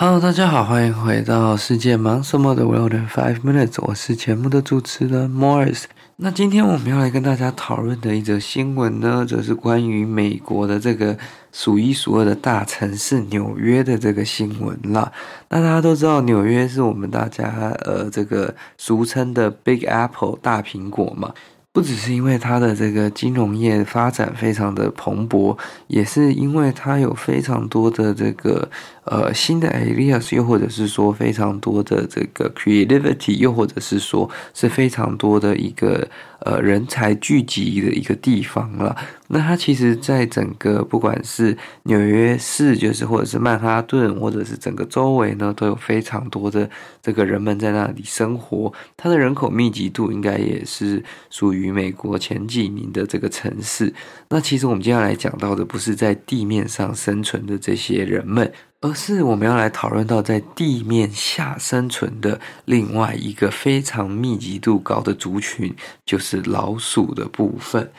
[0.00, 5.86] Hello，大家好，欢迎回到世界忙什么的 World in Five Minutes，我是节目的主持人 Morris。
[6.14, 11.18] 那今天我们要来跟大家讨论的一则新闻呢，就是关于美国的这个
[11.50, 15.10] 数一数二的大城市纽约的这个新闻啦。
[15.48, 21.34] 那大家都知道，纽约是我们大家呃这个俗称的 Big Apple 大苹果嘛。
[21.78, 25.56] 不只是因为它的这个金融业发展非常的蓬勃，
[25.86, 28.68] 也是因为它有非常多的这个
[29.04, 36.08] 呃新的 ideas，又或者是说非常多的这个 creativity，又或者是说是非常多的一个
[36.40, 38.96] 呃人才聚集的一个地方了。
[39.30, 46.68] 那它其实，在整个不管是纽约市，就是或者是曼哈顿，或者是整个周围呢，都有非常多的
[47.02, 48.72] 这个人们在那里生活。
[48.96, 53.92] 它的人口密集度应该也是属于美国前几名的这个城市。
[54.30, 58.50] 那其实我们接下来讲到的，不是在地面上生存的这些人们，
[58.80, 65.74] 而是我们要来讨论到在地面下生存的另外一个非常密集度高的族群，
[66.06, 67.90] 就是老鼠的部分。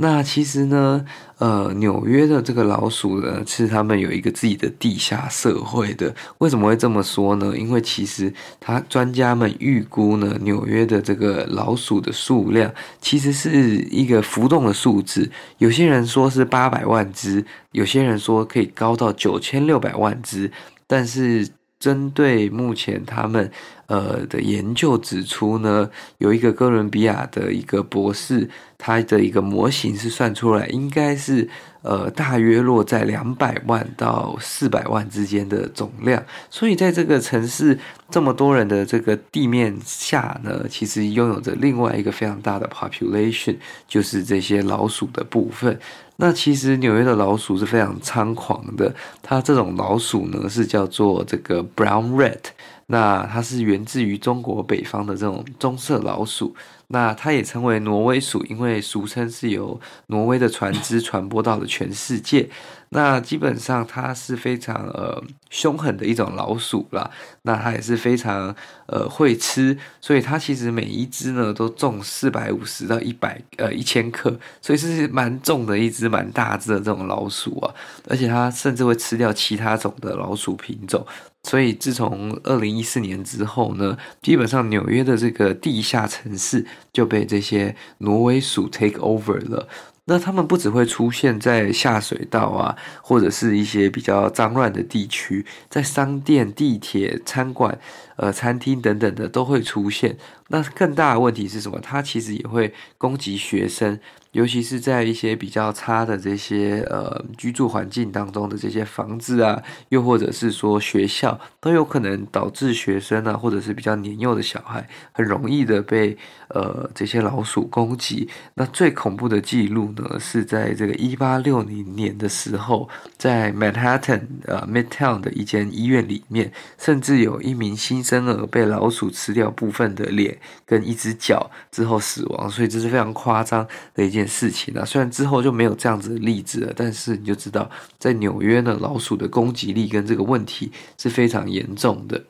[0.00, 1.04] 那其实呢，
[1.38, 6.14] 呃，纽约的这个老鼠呢，其实他们有一个自己的地下社会的。
[6.38, 7.52] 为什么会这么说呢？
[7.58, 15.28] 因为其实他专家们预估呢，纽约的这个老鼠的数量其实是一个浮动的数字。
[15.58, 20.52] 有些人说是八百万只，有些人说可以高到九千六百万只，
[20.86, 21.48] 但是。
[21.78, 23.50] 针对目前他们
[23.86, 31.48] 呃的研究指出呢，有一个哥伦比亚的一个博士，他的一个模型是算出来，应该是
[31.88, 36.22] 呃大约落在两百万到四百万之间的总量。
[36.50, 37.78] 所以在这个城市
[38.10, 43.56] 这么多人的这个地面下呢，其实拥有着另外一个非常大的 population，
[43.88, 45.80] 就是这些老鼠的部分。
[46.16, 52.50] 那其实纽约的老鼠是非常猖狂的，它这种老鼠呢是叫做这个 brown rat，
[52.86, 56.54] 那它是源自于中国北方的这种棕色老鼠。
[56.88, 62.48] 那它也称为挪威鼠，因为俗称是由挪威的船只传播到了全世界。
[62.90, 67.10] 那基本上它是非常呃凶狠的一种老鼠啦。
[67.42, 68.56] 那它也是非常
[68.86, 77.74] 呃会吃，所以它其实每一只呢都重四百五十到一百呃一千克，所以是蛮重的一只蛮大只的这种老鼠啊。
[78.08, 81.06] 而且它甚至会吃掉其他种的老鼠品种。
[81.48, 89.66] 所以，自从二零一四年之后呢，基本上纽约的这个地下城市就被这些挪威鼠 take over 了。
[90.04, 97.78] 那他们不只会出现在下水道啊，或者是一些比较脏乱的地区，在商店、地铁、餐馆、
[98.16, 100.18] 呃餐厅等等的都会出现。
[100.48, 101.78] 那更大的问题是什么？
[101.80, 103.98] 它其实也会攻击学生。
[104.32, 116.16] 尤其是在一些比较差的这些呃居住环境当中的这些房子啊，又或者是说学校，都有可能导致学生啊，或者是比较年幼的小孩，很容易的被
[116.48, 118.28] 呃这些老鼠攻击。
[118.54, 122.86] 那最恐怖的记录呢，是在这个一八六零年的时候，
[123.16, 130.36] 在 Manhattan 呃 Midtown 的一间医院里面，甚至有一名新生儿被老鼠吃掉部分的脸
[130.66, 134.17] 跟一只脚之后死亡，所以这是非常夸张的一件。
[134.18, 142.22] 件事情啊，虽然之后就没有这样子的例子了，但是你就知道，在纽约呢，老鼠的攻击力跟这个问题是非常严重的。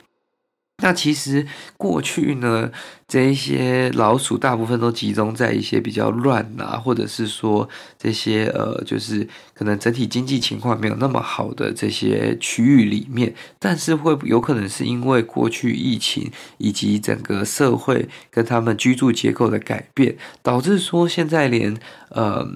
[0.81, 1.45] 那其实
[1.77, 2.71] 过去呢，
[3.07, 7.67] 这一些老鼠大部分都集中在一些比较乱啊，或者是说
[7.97, 13.33] 这些呃，就是可能整体经济情况没有那么好的这些区域里面。
[13.59, 21.75] 但是会有可能是因为过去疫情以及整个社会跟他们居住结构的改变，导致说现在连
[22.09, 22.47] 呃。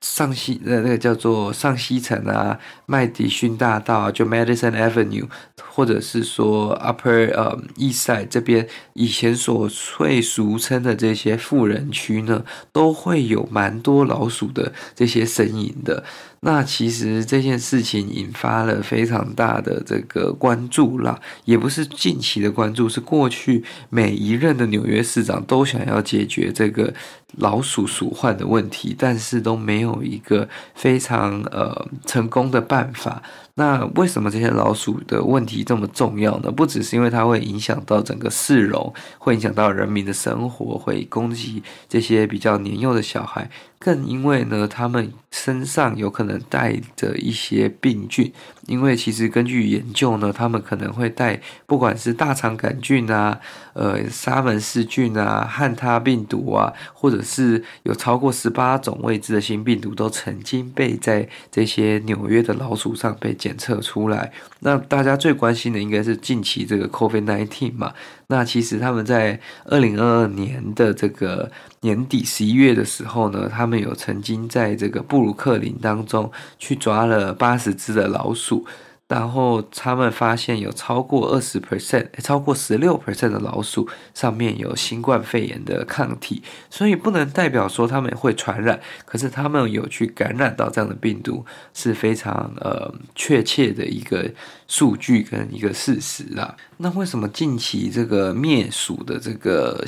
[0.00, 5.26] 上西呃，那个叫做上西城啊，麦迪逊大道，就 Madison Avenue，
[5.68, 16.04] 或者是说 Upper 呃 East Side 这边以前所最俗称的这些富人区呢，都会有蛮多老鼠的这些身影的。
[16.40, 26.94] 那其实这件事情引发了非常大的这个关注啦，也不是近期的关注，是过去每一任的纽约市长都想要解决这个
[27.38, 33.22] 老鼠鼠患的问题，但是都没有一个非常呃成功的办法。
[33.54, 36.52] 那为什么这些老鼠的问题这么重要呢？
[36.52, 43.50] 不只是因为它会影响到整个市容，会影响到人民的生活，会攻击这些比较年幼的小孩。
[43.78, 48.32] 更因为呢，他们身上有可能带着一些病菌，
[48.66, 53.38] 因为其实根据研究呢，他们可能会带不管是大肠杆菌啊、
[53.74, 64.32] 呃沙门氏菌啊、汉他病毒啊，或者是有超过十八种未知的新病毒，都曾经被在这些纽约的老鼠上被检测出来。
[64.60, 67.92] 那大家最关心的应该是近期这个 COVID-19 嘛。
[68.30, 78.66] 那其实他们在二零二二年的这个年底十一月的时候呢，他们有曾经在这个布鲁克林当中去抓了八十只的老鼠。
[79.08, 94.30] 然后他们发现有超过二十 percent，超过十六 percent 的老鼠上面有新冠肺炎的抗体，所以不能代表说他们会传染，可是他们有去感染到这样的病毒是非常呃确切的一个
[94.66, 96.54] 数据跟一个事实啦。
[96.76, 99.82] 那为什么近期这个灭鼠的这个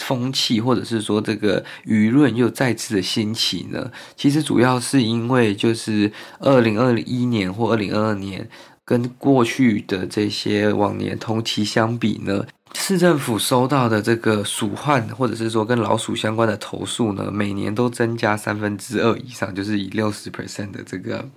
[0.00, 3.90] 风气，或者是说这个舆论又再次的兴起呢？
[4.14, 8.46] 其实主要是因为就是二零二一年或二零二二年。
[8.88, 12.42] 跟过去的这些往年同期相比呢，
[12.72, 21.28] 市政府收到的这个鼠患，或者是说跟老鼠相关的投诉呢，每年都增加三分之二以上，就是以六十 percent 的这个。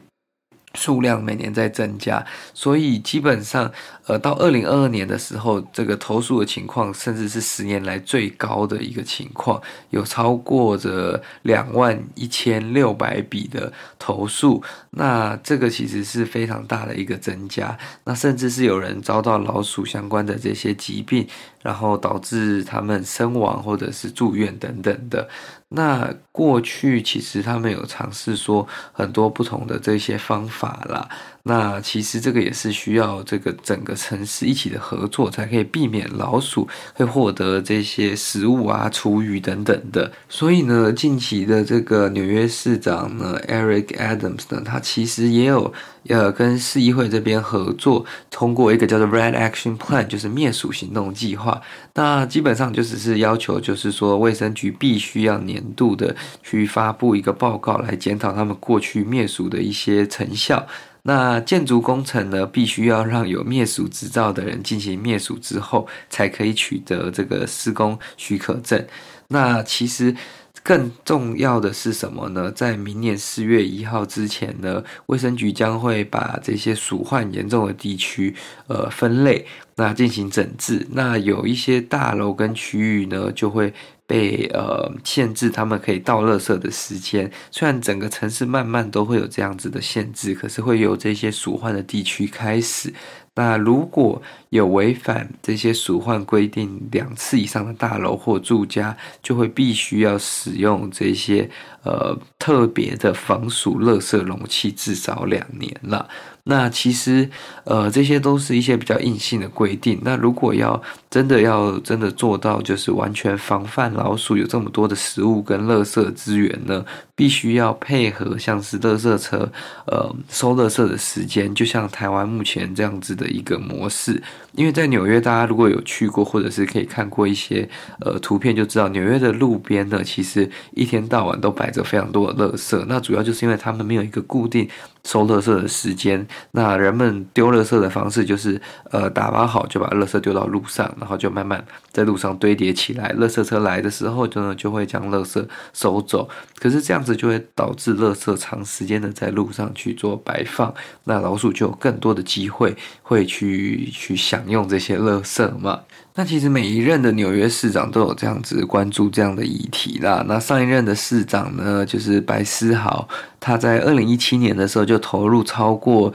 [0.76, 3.72] 数量每年在增加，所以基本上，
[4.08, 21.28] 呃，到二零二二年的时候，这个投诉的情况，甚至是十年来最高的一个情况，有超过着两万一千六百笔的投诉，那这个其实是非常大的一个增加，那甚至是有人遭到老鼠相关的这些疾病，
[21.62, 25.28] 然后导致他们身亡或者是住院等等的。
[25.74, 31.08] 那过去其实他们有尝试说很多不同的这些方法啦。
[31.44, 40.12] 那其实这个也是需要这个整个城市一起的合作，才可以避免老鼠会获得这些食物啊、厨余等等的。
[40.30, 45.74] 所以呢，近期的这个纽约市长呢，Eric Adams 呢，他其实也有
[46.08, 51.62] 呃跟市议会这边合作，通过一个叫做 Red Action Plan，就是灭鼠行动计划。
[51.94, 60.66] 那基本上就只是要求，就是说卫生局必须要年度的去发布一个报告，来检讨他们过去灭鼠的一些成效。
[61.04, 68.86] 那建筑工程呢，必须要让有灭鼠执照的人进行灭鼠之后，才可以取得这个施工许可证。
[69.30, 70.16] 那其实
[70.64, 72.52] 更重要的是什么呢？
[72.52, 78.36] 在明年四月一号之前呢，卫生局将会把这些鼠患严重的地区，
[78.68, 80.88] 呃，分类，那进行整治。
[80.92, 83.74] 那有一些大楼跟区域呢，就会。
[84.08, 87.32] 被呃限制，他们可以倒垃圾的时间。
[87.50, 92.94] 虽然整个城市慢慢都会有这样子的限制，可是会有这些鼠患的地区开始。
[93.36, 101.50] 那如果有违反这些鼠患规定两次以上的大楼或住家，就会必须要使用这些
[101.84, 106.06] 呃特别的防鼠垃圾容器至少两年了。
[106.44, 107.30] 那其实
[107.66, 110.00] 呃这些都是一些比较硬性的规定。
[110.04, 116.84] 那如果要真的要真的做到，就是完全防范老鼠有这么多的食物跟垃圾资源呢，
[117.16, 119.50] 必须要配合像是垃圾车
[119.86, 124.22] 呃收垃圾的时间，就像台湾目前这样子的一个模式。
[124.54, 127.68] 因为在纽约，大家如果有去过，或者是可以看过一些
[128.00, 132.86] 呃图片，就知道纽约的路边呢，其实一天到晚都摆着非常多的垃圾。
[132.88, 134.68] 那主要就是因为他们没有一个固定
[135.04, 136.28] 收垃圾的时间。
[136.52, 143.14] 那人们丢垃圾的方式就是呃打包好就把垃圾丢到路上，然后就慢慢在路上堆叠起来。
[143.18, 146.30] 垃圾车来的时候，就呢就会将垃圾收走。
[146.60, 150.74] 可是这样子就会导致垃圾长时间的在路上去做摆放，
[151.06, 154.42] 那老鼠就有更多的机会会去去享。
[154.48, 155.80] 用这些垃圾嘛？
[156.16, 160.26] 那其实每一任的纽约市长都有这样子关注这样的议题啦。
[160.28, 163.08] 那上一任的市长呢，就是白思豪，
[163.40, 166.14] 他在二零一七年的时候就投入超过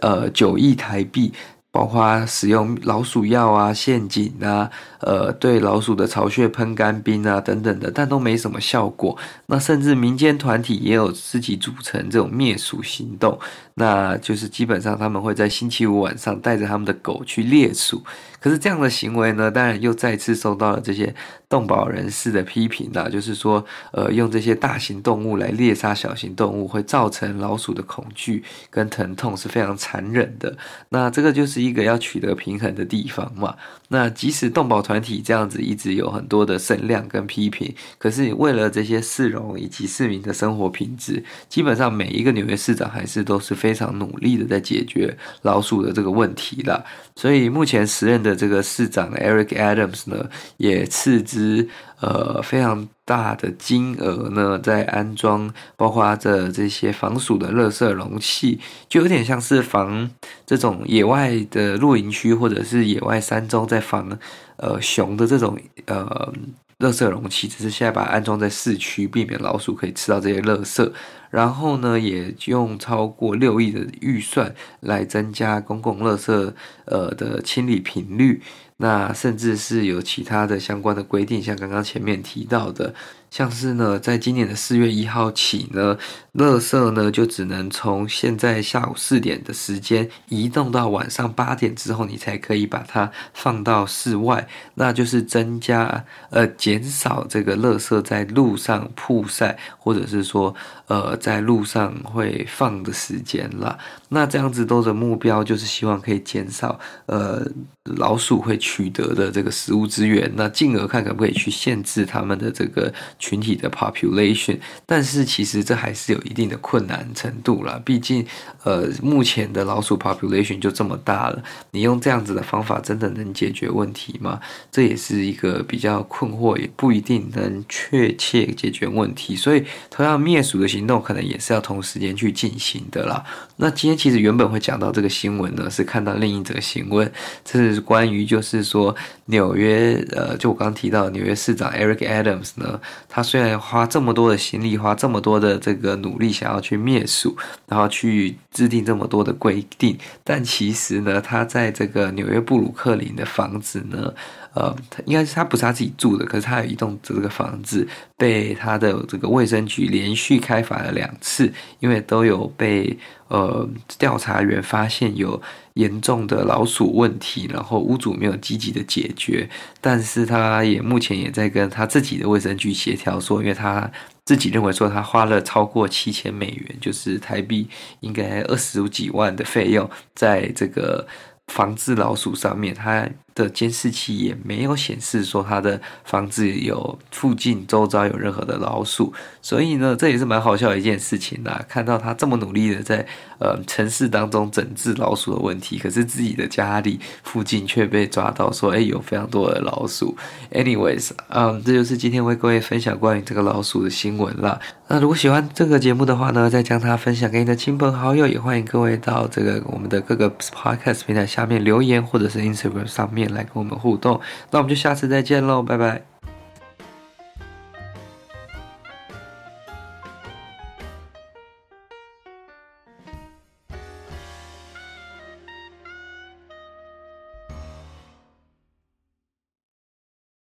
[0.00, 1.32] 呃九亿台币。
[1.74, 9.18] 包括使用老鼠药啊、陷阱啊，呃，对老鼠的巢穴喷干冰啊等等的，但都没什么效果。
[9.46, 13.36] 那甚至民间团体也有自己组成这种灭鼠行动，
[13.74, 18.00] 那就是基本上他们会在星期五晚上带着他们的狗去猎鼠。
[18.38, 21.12] 可是这样的行为呢，当然又再次受到了这些
[21.48, 30.54] 动保人士的批评啦，就是说，呃，用这些大型动物来猎杀小型动物，会造成老鼠的恐惧跟疼痛，是非常残忍的。
[30.90, 33.56] 那这个就是一个要取得平衡的地方嘛。
[33.88, 46.84] 那即使动保团体这样子一直有很多的声量跟批评，可是为了这些市容以及市民的生活品质，基本上每一个纽约市长还是都是非常努力的在解决老鼠的这个问题啦。
[47.16, 48.34] 所以目前时任的。
[48.44, 51.66] 这个市长 Eric Adams 呢，也斥资
[52.04, 60.10] 呃非常大的金额呢，在安装包括这这些防鼠的垃圾容器，就有点像是防
[60.44, 64.18] 这种野外的露营区或者是野外山中在防
[64.56, 66.32] 呃熊的这种呃。
[66.80, 70.92] 垃圾容器只是现在把它安装在市区，避免老鼠可以吃到这些垃圾。
[71.30, 76.52] 然后呢，也用超过六亿的预算来增加公共垃圾
[76.86, 78.42] 呃的清理频率。
[78.84, 82.94] 那甚至是有其他的相关的规定，像刚刚前面提到的，
[83.34, 85.98] 像是呢，在今年的四月一号起呢，
[86.34, 100.54] 垃圾呢就只能从现在下午四点的时间移动到晚上八点之后，你才可以把它放到室外，那就是增加呃减少这个垃圾在路上曝晒，或者是说
[100.86, 103.76] 呃在路上会放的时间啦。
[104.10, 107.44] 那这样子都的目标就是希望可以减少呃
[107.82, 118.26] 老鼠会取得的这个食物资源，那进而看可不可以去限制他们的这个群体的 population，但是其实这还是有一定的困难程度啦，毕竟
[118.64, 124.38] 呃目前的老鼠 population 就这么大了，你用这样子的方法真的能解决问题吗？
[124.70, 129.34] 这也是一个比较困惑，也不一定能确切解决问题。
[129.34, 133.24] 所以同样灭鼠的行动可能也是要同时间去进行的啦。
[133.56, 137.10] 那今天其实原本会讲到这个新闻呢，是看到另一则新闻，
[137.44, 138.64] 这是关于就是。
[138.64, 142.80] 说纽约，呃，就我刚刚提到纽约市长 Eric Adams 呢，
[143.14, 147.36] 他虽然花这么多的心力，花这么多的这个努力，想要去灭鼠，
[147.68, 154.12] 然后去制定这么多的规定，但其实呢，他在这个纽约布鲁克林的房子呢，
[154.54, 162.96] 呃，他应该是他不是他自己住的，可是他有一栋这个房子被他的这个卫生局连续开罚了两次，因为都有被
[163.28, 163.68] 呃
[163.98, 165.42] 调查员发现有。
[165.74, 173.90] 严重的老鼠问题，然后屋主没有积极的解决，但是他也目前也在跟他自己的卫生局协调说，因为他
[174.24, 177.68] 自己认为说他花了超过七千美元，就是台币
[177.98, 181.04] 应该二十几万的费用，在这个
[181.48, 183.08] 防治老鼠上面，他。
[183.34, 191.60] 的监视器也没有显示说他的房子有附近周遭有任何的老鼠，所以呢，这也是蛮好笑的一件事情啦。
[191.68, 193.04] 看到他这么努力的在
[193.40, 200.16] 呃城市当中整治老鼠的问题，可是自己的家里附近却被抓到说，哎，有非常多的老鼠。
[200.52, 204.60] Anyways，嗯，这就是今天为各位分享关于这个老鼠的新闻啦。
[204.86, 213.32] 那如果喜欢这个节目的话呢，再将它分享给你的亲朋好友，也欢迎各位到这个我们的各个 Podcast 平台下面留言，或者是 Instagram 上面。
[213.34, 214.20] 来跟我们互动，
[214.52, 216.13] 那我们就下次再见喽，拜拜。